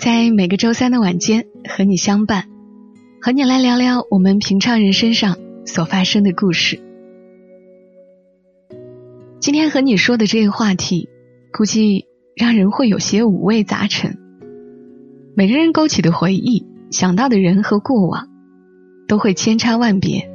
[0.00, 2.44] 在每个周三的晚间和你相伴，
[3.22, 6.78] 和你来聊聊我们平常人身上所发生的故事。
[9.40, 11.08] 今天和你说的这个话题，
[11.50, 12.04] 估计
[12.36, 14.18] 让人会有些五味杂陈。
[15.34, 18.28] 每个人勾起的回忆，想到的人和过往，
[19.08, 20.30] 都会千差万别。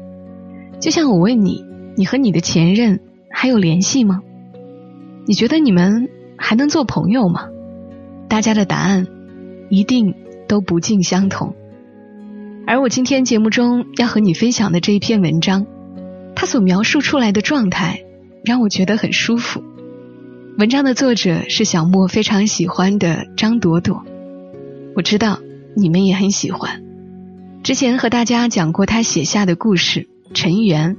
[0.79, 1.63] 就像我问你，
[1.95, 2.99] 你和你的前任
[3.29, 4.21] 还有联系吗？
[5.27, 7.47] 你觉得你们还能做朋友吗？
[8.27, 9.05] 大家的答案
[9.71, 10.13] 一定
[10.47, 11.55] 都不尽相同。
[12.67, 15.65] 而我今天节目中要和你分享的这一篇文章，
[16.35, 18.03] 它所描述出来的状态
[18.45, 19.63] 让我觉得很舒服。
[20.57, 24.03] 文章的作者是小莫非常喜欢的张朵朵，
[24.95, 25.39] 我知道
[25.75, 26.83] 你们也很喜欢。
[27.63, 30.01] 之前和大家讲过他写下的故事
[30.33, 30.95] 《尘缘》，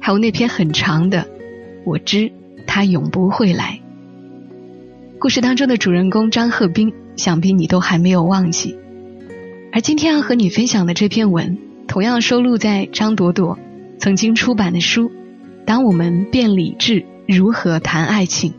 [0.00, 1.18] 还有那篇很长的
[1.84, 2.32] 《我知
[2.66, 3.80] 他永不会来》。
[5.18, 8.76] 故事当中的主人公张鹤斌，想必你都还没有忘记。
[9.72, 13.58] 而今天要和你分享的这篇文，同样收录在张朵朵
[13.98, 15.08] 曾经出版的书
[15.64, 18.52] 《当我们变理智，如何谈爱情》。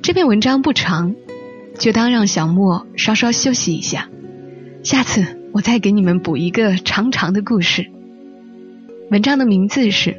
[0.00, 1.14] 这篇文章不长，
[1.78, 4.08] 就当让小莫稍稍休息一下。
[4.82, 7.86] 下次我再给你们补一个长长的故事。
[9.10, 10.10] 文章的名字是《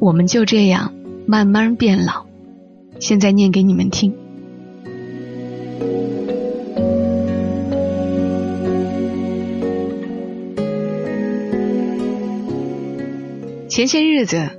[0.00, 0.92] 我们就这样
[1.26, 2.12] 慢慢变老》，
[2.98, 4.12] 现在念给你们听。
[13.72, 14.50] 前些日子，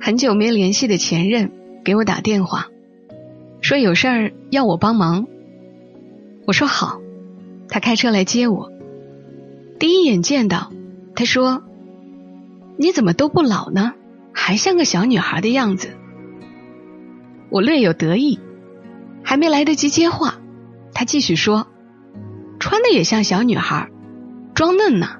[0.00, 1.50] 很久没联系的前任
[1.84, 2.68] 给我打电话，
[3.60, 5.26] 说有事儿要我帮忙。
[6.46, 7.00] 我说好，
[7.68, 8.70] 他开车来接我。
[9.80, 10.70] 第一眼见到，
[11.16, 11.64] 他说
[12.78, 13.94] ：“你怎么都不老呢？
[14.32, 15.88] 还像个小女孩的样子。”
[17.50, 18.38] 我略有得意，
[19.24, 20.36] 还没来得及接话，
[20.94, 21.66] 他继续说
[22.60, 23.90] ：“穿的也像小女孩，
[24.54, 25.16] 装嫩呢。”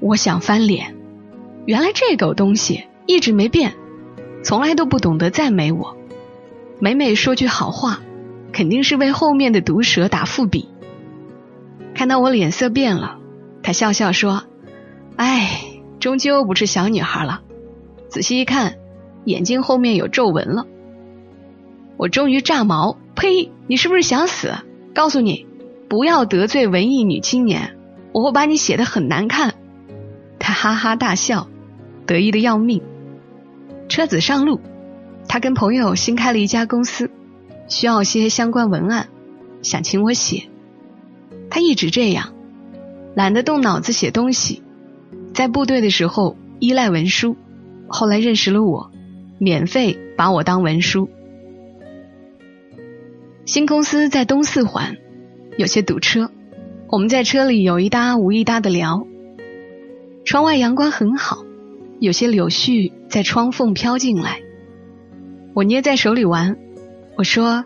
[0.00, 0.96] 我想翻脸。
[1.68, 3.74] 原来这狗东西一直没变，
[4.42, 5.98] 从来都不懂得赞美我。
[6.78, 8.00] 每每说句好话，
[8.54, 10.70] 肯定是为后面的毒舌打伏笔。
[11.94, 13.18] 看到我脸色变了，
[13.62, 14.44] 他笑笑说
[15.16, 15.60] ：“哎，
[16.00, 17.42] 终究不是小女孩了。
[18.08, 18.76] 仔细一看，
[19.26, 20.64] 眼睛后面有皱纹了。”
[21.98, 23.52] 我终于炸毛，呸！
[23.66, 24.54] 你是不是想死？
[24.94, 25.46] 告诉你，
[25.86, 27.76] 不要得罪文艺女青年，
[28.12, 29.52] 我会把你写的很难看。
[30.38, 31.46] 他哈哈大笑。
[32.08, 32.82] 得意的要命，
[33.90, 34.62] 车子上路，
[35.28, 37.10] 他跟朋友新开了一家公司，
[37.68, 39.10] 需要些相关文案，
[39.60, 40.48] 想请我写。
[41.50, 42.32] 他一直这样，
[43.14, 44.62] 懒得动脑子写东西，
[45.34, 47.36] 在部队的时候依赖文书，
[47.88, 48.90] 后来认识了我，
[49.38, 51.10] 免费把我当文书。
[53.44, 54.96] 新公司在东四环，
[55.58, 56.30] 有些堵车，
[56.88, 59.06] 我们在车里有一搭无一搭的聊，
[60.24, 61.44] 窗外阳光很好。
[62.00, 64.40] 有些柳絮在窗缝飘进来，
[65.54, 66.56] 我捏在手里玩。
[67.16, 67.64] 我说：“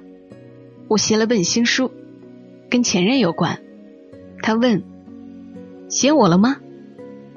[0.89, 1.93] 我写了本新书，
[2.71, 3.61] 跟前任有关。”
[4.43, 4.83] 他问
[5.91, 6.57] ：“写我了吗？”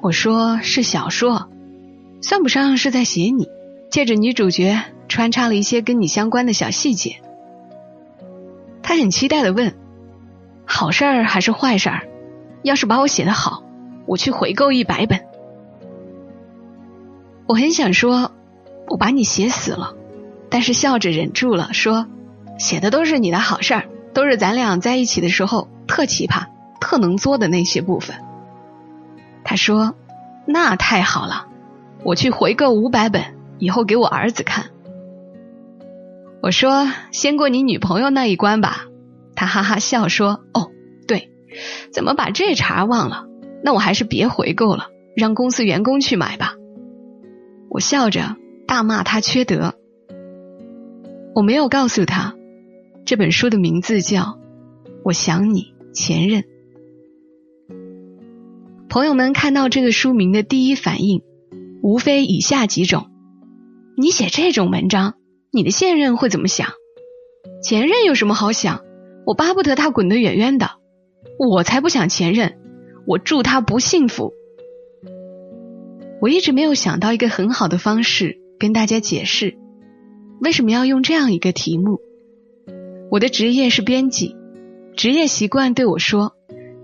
[0.01, 1.49] 我说：“是小说，
[2.21, 3.49] 算不上是在写你。
[3.89, 7.17] 借着女主角穿插了一些跟你相关的小细节。”
[8.81, 9.75] 他很期待的问
[10.65, 12.07] ：“好事儿还是坏事儿？
[12.63, 13.63] 要是把我写的好，
[14.05, 15.19] 我去回购一百本。”
[17.47, 18.31] 我很想说，
[18.87, 19.93] 我把你写死了，
[20.49, 22.07] 但是笑着忍住了，说，
[22.57, 26.47] 写的都是你的好事儿，都是咱俩在一起的时候特奇葩、
[26.79, 28.15] 特能作的那些部分。
[29.43, 29.93] 他说，
[30.47, 31.47] 那太好了，
[32.03, 33.23] 我去回购五百本，
[33.59, 34.65] 以后给我儿子看。
[36.41, 38.85] 我说，先过你女朋友那一关吧。
[39.35, 40.71] 他哈哈笑说，哦，
[41.07, 41.29] 对，
[41.93, 43.25] 怎么把这茬忘了？
[43.63, 46.55] 那我还是别回购了，让公司员工去买吧。
[47.75, 49.73] 我笑着大骂他缺德。
[51.35, 52.33] 我没有告诉他，
[53.05, 54.21] 这本书的名字叫
[55.03, 56.43] 《我想你前任》。
[58.87, 61.21] 朋友们看到这个书名的第一反应，
[61.83, 63.07] 无非以下几种：
[63.97, 65.15] 你写这种文章，
[65.51, 66.69] 你的现任会怎么想？
[67.61, 68.85] 前任有什么好想？
[69.25, 70.69] 我巴不得他滚得远远的。
[71.37, 72.57] 我才不想前任，
[73.05, 74.31] 我祝他不幸福。
[76.25, 79.59] 我一直没有想到一个很好的方式跟大家解释，
[80.41, 81.99] 为什么要用这样一个题目。
[83.11, 84.35] 我的职业是编辑，
[84.95, 86.33] 职业习惯对我说，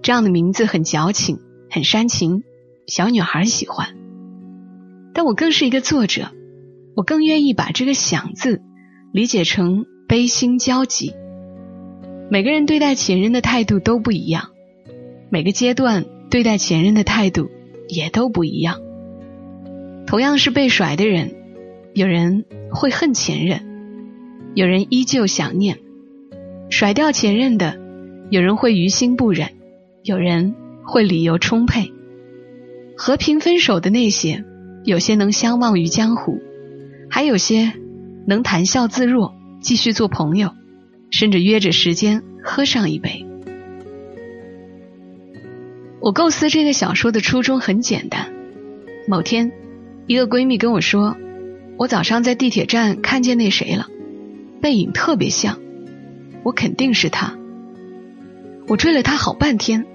[0.04, 1.40] 这样的名字很矫情，
[1.72, 2.44] 很煽情，
[2.86, 3.96] 小女孩喜欢。
[5.12, 6.30] 但我更是一个作者，
[6.96, 8.62] 我更愿意把这个“想”字
[9.12, 11.16] 理解成悲心交集。
[12.30, 14.50] 每个人对待前任的态度都不一样，
[15.32, 17.50] 每个阶段对待前任的态度
[17.88, 18.80] 也都不一样。
[20.06, 21.34] 同样是被甩的人，
[21.94, 23.62] 有人会恨前任，
[24.56, 25.76] 有人依旧想念；
[26.70, 27.80] 甩掉前任的，
[28.30, 29.50] 有人会于心不忍，
[30.04, 31.92] 有人会理由充沛。
[32.98, 34.44] 和平分手的那些，
[34.84, 36.42] 有些能相忘于江湖，
[37.10, 37.74] 还有些
[38.28, 40.52] 能谈笑自若，继续做朋友。
[41.14, 43.26] 甚至约着时间喝上一杯。
[46.00, 48.32] 我构思这个小说的初衷很简单。
[49.10, 49.52] 某天，
[50.12, 51.16] 一个闺蜜跟我说
[51.80, 53.88] ：“我早上在地铁站看见那谁了，
[54.62, 55.58] 背影特别像，
[56.44, 57.38] 我肯定是他。”
[58.68, 59.86] 我追了他好半天，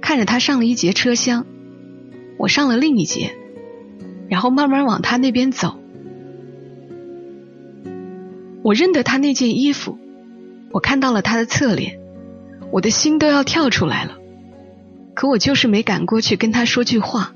[0.00, 1.44] 看着他上了一节车厢，
[2.38, 3.34] 我上了另一节，
[4.28, 5.74] 然后慢慢往他那边走。
[8.62, 9.98] 我认得他那件衣服。
[10.70, 11.98] 我看到了他的侧脸，
[12.70, 14.18] 我的心都要跳出来了，
[15.14, 17.34] 可我就是没敢过去跟他说句话，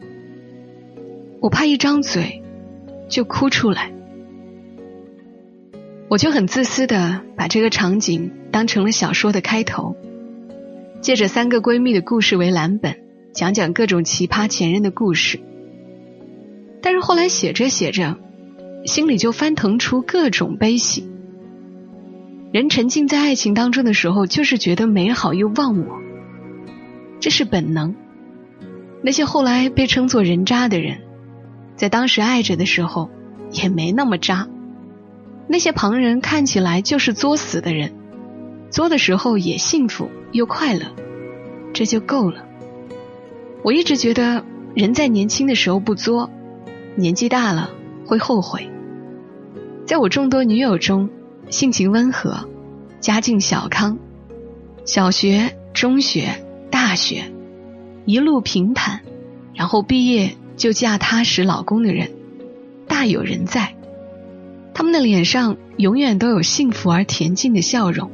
[1.40, 2.43] 我怕一张嘴
[3.08, 3.93] 就哭出来，
[6.08, 9.96] 我就很自私的把这个场景当成了小说的开头，
[11.00, 12.96] 借着三个闺蜜的故事为蓝本，
[13.32, 15.40] 讲讲各种奇葩前任的故事。
[16.82, 18.17] 但是后来写着写着，
[18.85, 21.08] 心里就翻腾出各种悲喜。
[22.52, 25.99] 人沉浸在爱情当中的时候，就是觉得美好又忘我，
[27.20, 27.94] 这是本能。
[29.02, 30.99] 那些后来被称作人渣的人，
[31.78, 33.08] 在当时爱着的时候
[33.50, 34.46] 也没那么渣。
[35.46, 37.94] 那些旁人看起来就是作死的人，
[38.70, 40.84] 作的时候也幸福又快乐，
[41.72, 42.44] 这就够了。
[43.62, 44.44] 我一直觉得，
[44.75, 46.28] 人在年轻的时候不作，
[46.96, 47.70] 年纪大了
[48.06, 48.69] 会后悔。
[49.86, 51.08] 在我众多女友中。
[51.50, 52.46] 性情温和，
[53.00, 53.96] 家境小康，
[54.84, 57.32] 小学、中学、大学
[58.04, 59.00] 一路平坦，
[59.54, 62.10] 然后毕业就嫁踏实老公的人
[62.87, 63.75] 大有人在。
[64.75, 68.10] 他们的脸上永远都有幸福而恬静的笑容，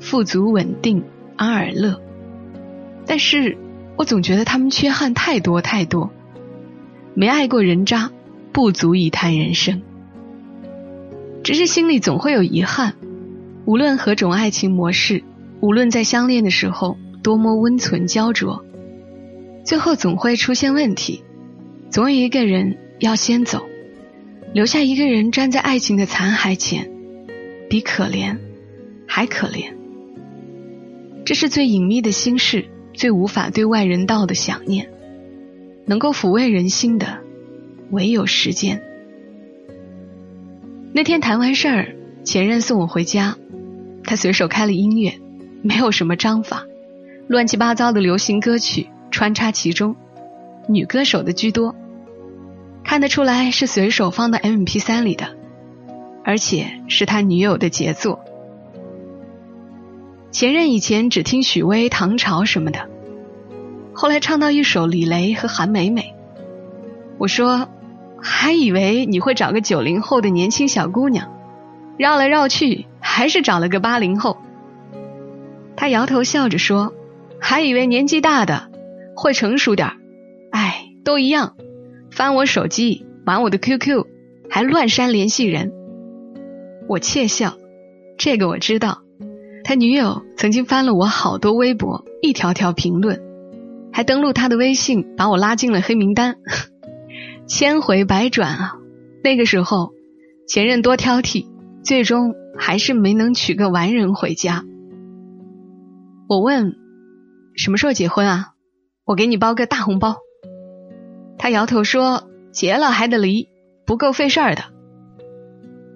[0.00, 1.04] 富足稳定，
[1.36, 2.02] 安而乐。
[3.06, 3.56] 但是
[3.96, 6.10] 我总觉得他们缺憾太多太多，
[7.14, 8.10] 没爱过人渣，
[8.52, 9.80] 不足以谈人生。
[11.42, 12.94] 只是心里总会有遗憾，
[13.64, 15.22] 无论何种爱情模式，
[15.60, 18.62] 无论在相恋的时候多么温存焦灼，
[19.64, 21.22] 最后总会出现问题，
[21.90, 23.66] 总有一个人要先走，
[24.52, 26.90] 留下一个人站在爱情的残骸前，
[27.70, 28.36] 比可怜
[29.06, 29.72] 还可怜。
[31.24, 34.90] 这是最隐秘的心事，最无法对外人道的想念，
[35.86, 37.20] 能够抚慰人心的，
[37.90, 38.82] 唯有时间。
[40.92, 43.36] 那天谈完事儿，前任送我回家，
[44.04, 45.18] 他随手开了音乐，
[45.62, 46.64] 没有什么章法，
[47.28, 49.96] 乱七八糟的流行歌曲穿插其中，
[50.68, 51.74] 女歌手的居多，
[52.84, 55.36] 看得出来是随手放到 M P 三里的，
[56.24, 58.20] 而且是他女友的杰作。
[60.30, 62.88] 前任以前只听许巍、唐朝什么的，
[63.92, 66.14] 后来唱到一首李雷和韩美美，
[67.18, 67.68] 我说。
[68.20, 71.30] 还以为你会找个九零后的年轻小姑娘，
[71.96, 74.38] 绕来绕去还是找了个八零后。
[75.76, 76.92] 他摇头笑着说
[77.40, 78.72] ：“还以为年纪大的
[79.14, 79.92] 会成熟点
[80.50, 81.56] 哎，都一样，
[82.10, 84.06] 翻我手机，玩我的 QQ，
[84.48, 85.72] 还乱删联系人。”
[86.88, 87.58] 我窃笑，
[88.16, 89.02] 这个我知道。
[89.64, 93.20] 他女友曾经翻了我好多微博，一条条评论，
[93.92, 96.36] 还登录他的微信，把我拉进了黑名单。
[97.46, 98.76] 千回百转啊！
[99.22, 99.92] 那个时候，
[100.46, 101.46] 前任多挑剔，
[101.84, 104.64] 最终还是没能娶个完人回家。
[106.28, 106.74] 我问
[107.56, 108.52] ：“什么时候结婚啊？
[109.04, 110.16] 我给你包个大红包。”
[111.38, 113.48] 他摇头说：“结了还得离，
[113.86, 114.64] 不够费事儿的。”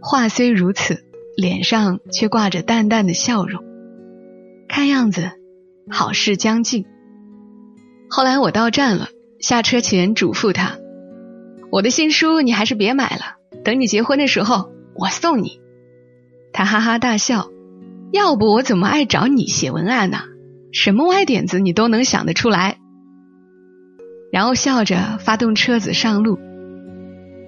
[0.01, 1.05] 话虽如此，
[1.37, 3.63] 脸上却挂着淡淡的笑容，
[4.69, 5.31] 看样子
[5.91, 6.87] 好事将近。
[8.09, 9.09] 后来我到站了，
[9.41, 10.79] 下车前嘱咐他。
[11.71, 15.61] 我的新书你还是别买了，等你结婚的时候我送你。
[16.53, 17.49] 他哈哈大笑，
[18.13, 20.19] 要不我怎么爱找你写文案呢？
[20.71, 22.72] 什么歪点子你都能想得出来。
[24.33, 26.39] 然后笑着发动车子上路。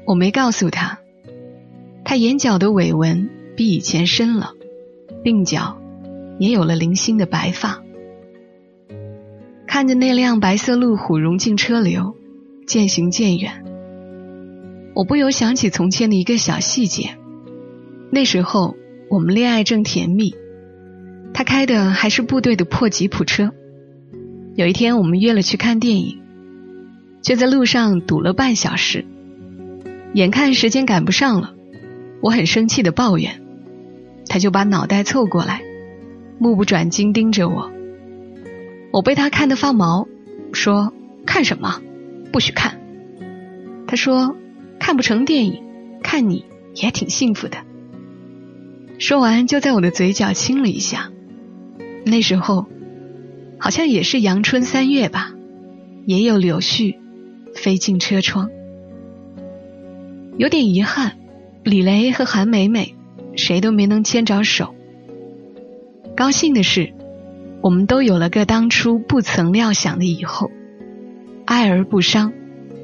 [0.06, 0.98] 我没告诉他，
[2.04, 4.52] 他眼角的尾纹比以前深了，
[5.24, 5.80] 鬓角
[6.38, 7.82] 也有了零星的白发。
[9.66, 12.14] 看着那辆白色路虎融进车流，
[12.66, 13.64] 渐行渐远，
[14.94, 17.16] 我不由想起从前的一个小细节。
[18.10, 18.76] 那时候
[19.08, 20.34] 我们恋爱正甜蜜，
[21.32, 23.52] 他开的还是部队的破吉普车。
[24.54, 26.20] 有一天我们约了去看电影。
[27.24, 29.06] 却在路上堵了半小时，
[30.12, 31.54] 眼看时间赶不上了，
[32.20, 33.40] 我很生气的抱怨，
[34.28, 35.62] 他就把脑袋凑过来，
[36.38, 37.72] 目不转睛盯着我。
[38.92, 40.06] 我被他看得发毛，
[40.52, 40.92] 说
[41.24, 41.80] 看什么，
[42.30, 42.78] 不许看。
[43.86, 44.36] 他说
[44.78, 45.62] 看不成电影，
[46.02, 47.56] 看你也挺幸福的。
[48.98, 51.10] 说完就在我的嘴角亲了一下，
[52.04, 52.66] 那时候
[53.58, 55.32] 好像也是阳春三月吧，
[56.04, 57.02] 也有柳絮。
[57.54, 58.50] 飞进车窗，
[60.36, 61.18] 有点遗憾。
[61.62, 62.94] 李雷和韩美美
[63.36, 64.74] 谁都没能牵着手。
[66.14, 66.92] 高兴的是，
[67.62, 70.50] 我们都有了个当初不曾料想的以后，
[71.46, 72.34] 爱而不伤，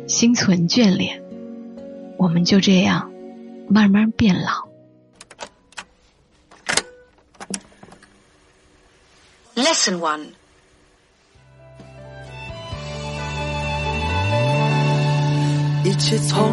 [0.07, 1.23] 心存眷恋。
[2.17, 3.12] 我们就这样
[3.69, 4.69] 慢慢变老。
[9.55, 10.29] Lesson one.
[15.83, 16.53] 一切从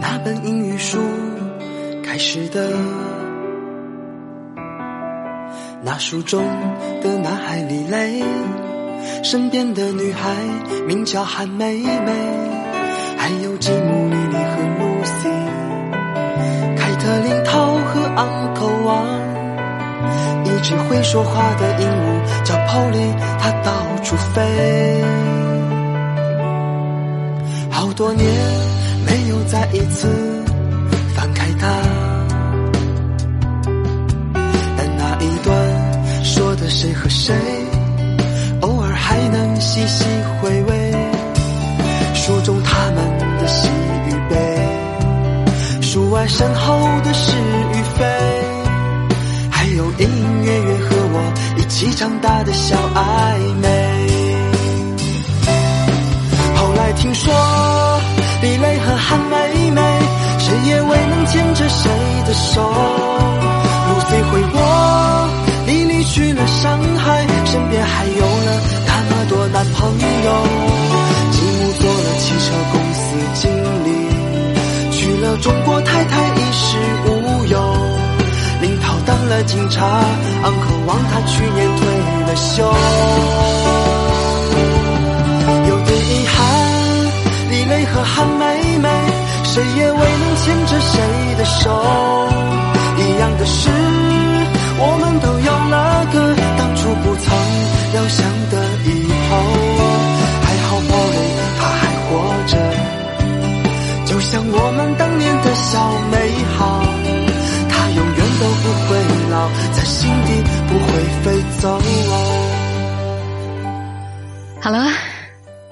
[0.00, 0.98] 那本英语书
[2.02, 2.70] 开始的，
[5.82, 6.42] 那书中
[7.02, 8.22] 的男孩李雷，
[9.22, 10.30] 身边的女孩
[10.86, 12.12] 名叫韩梅梅，
[13.18, 15.28] 还有吉姆、莉莉和露西，
[16.78, 19.06] 凯特琳、涛和昂头王，
[20.44, 25.45] 一只会说话的鹦鹉叫 Polly，它到处飞。
[27.96, 28.26] 多年
[29.06, 30.06] 没有再一次
[31.14, 31.66] 翻开它，
[34.76, 37.34] 但那一段说的谁和谁，
[38.60, 40.04] 偶尔还能细细
[40.40, 40.92] 回味。
[42.14, 43.66] 书中他们的喜
[44.08, 48.04] 与悲，书外身后的是与非，
[49.50, 53.38] 还有隐隐约约和我一起长大的小暧
[62.36, 62.62] 手。
[62.62, 64.60] 路飞回国，
[65.66, 70.28] 你离去了上海，身边还有了那么多男朋友。
[71.32, 73.42] 吉姆做了汽车公司经
[73.84, 73.88] 理，
[74.92, 76.76] 娶了中国太太衣食
[77.06, 77.54] 无忧。
[78.62, 79.84] 林涛当了警察，
[80.42, 81.86] 昂克望他去年退
[82.26, 82.64] 了休。
[85.68, 86.36] 有点遗憾，
[87.50, 88.88] 李雷和韩梅梅，
[89.56, 91.00] 谁也未能牵着谁
[91.38, 91.72] 的手。
[92.98, 93.70] 一样的是，
[94.78, 97.24] 我们都有了个当初不曾
[97.94, 98.20] 料想
[98.50, 98.88] 的以
[99.30, 99.32] 后。
[100.44, 101.16] 还好宝贝
[101.56, 102.12] 他还活
[102.46, 102.52] 着，
[104.04, 105.72] 就像我们当年的小
[106.12, 106.14] 美
[106.58, 106.84] 好。
[107.70, 110.28] 他永远都不会老，在心底
[110.68, 110.86] 不会
[111.24, 111.24] 飞
[111.60, 111.80] 走。
[114.60, 114.86] 好了。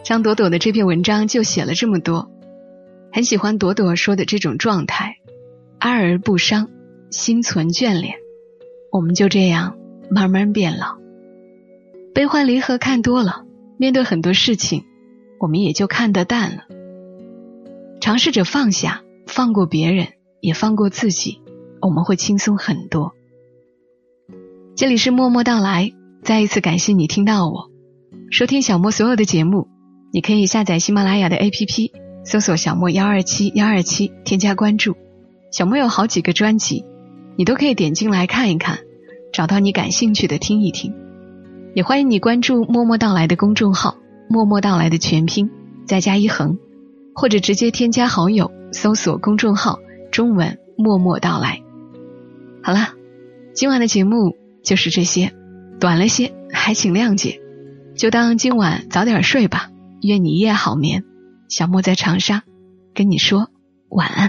[0.03, 2.29] 张朵朵的这篇文章就写了这么多，
[3.15, 5.19] 很喜欢朵朵说的这种状态，
[5.79, 6.69] 哀而不伤，
[7.13, 8.17] 心存眷恋。
[8.91, 9.79] 我们就这样
[10.11, 10.97] 慢慢变老，
[12.13, 13.45] 悲欢离合看多了，
[13.79, 14.83] 面对很多事情，
[15.39, 16.65] 我们也就看得淡了。
[18.01, 20.09] 尝试着放下，放过别人，
[20.41, 21.41] 也放过自己，
[21.81, 23.13] 我们会轻松很多。
[24.75, 25.93] 这里是默默到来，
[26.25, 27.71] 再一次感谢你听到我，
[28.33, 29.69] 收听小莫所有的节目。
[30.13, 31.93] 你可以下载喜马拉雅的 APP，
[32.25, 34.97] 搜索“小莫幺二七幺二七”，添加关注。
[35.51, 36.85] 小莫有好几个专辑，
[37.37, 38.79] 你都可以点进来看一看，
[39.33, 40.95] 找到你感兴趣的听一听。
[41.75, 43.97] 也欢迎你关注“默默到来”的公众号
[44.29, 45.51] ，“默默到来”的全拼
[45.87, 46.59] 再加一横，
[47.15, 49.79] 或者直接添加好友，搜索公众号
[50.11, 51.61] 中文“默默到来”。
[52.63, 52.95] 好了，
[53.55, 55.33] 今晚的节目就是这些，
[55.79, 57.41] 短了些，还请谅解。
[57.97, 59.69] 就当今晚早点睡吧。
[60.01, 61.05] 愿你一夜好眠，
[61.57, 62.43] 小莫在长沙
[62.93, 63.49] 跟你说
[63.91, 64.29] 晚安。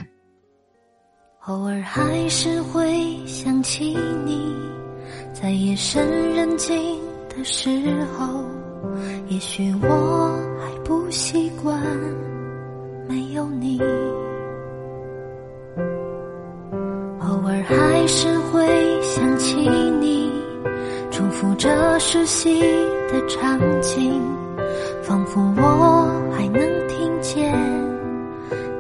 [1.48, 4.56] 偶尔还是会想起你，
[5.34, 7.68] 在夜深人静的时
[8.16, 8.46] 候，
[9.28, 11.82] 也许我还不习惯
[13.10, 13.82] 没有你。
[17.22, 19.68] 偶尔还是会想起
[20.00, 20.32] 你，
[21.10, 22.62] 重复着熟悉
[23.12, 24.22] 的场景，
[25.08, 27.54] 仿佛我还能听见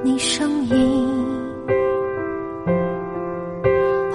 [0.03, 1.08] 你声音。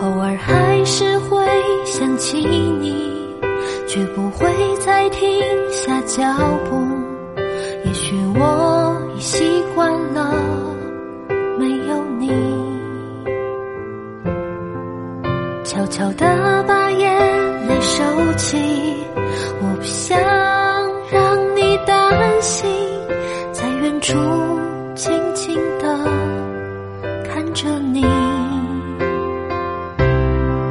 [0.02, 1.46] 偶尔还是会
[1.84, 3.32] 想起你，
[3.86, 4.48] 却不会
[4.84, 5.28] 再停
[5.70, 6.24] 下脚
[24.10, 24.18] 处，
[24.96, 26.04] 静静地
[27.28, 28.02] 看着你，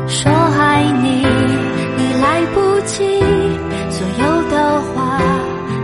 [0.09, 3.17] 说爱你已来不及，
[3.89, 5.21] 所有的话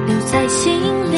[0.05, 0.69] 留在心
[1.13, 1.14] 里。